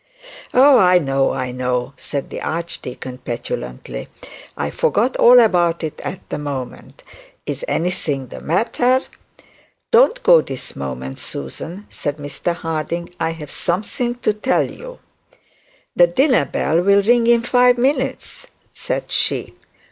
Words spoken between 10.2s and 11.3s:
go at the moment,